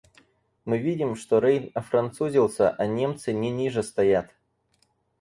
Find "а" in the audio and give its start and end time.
2.71-2.87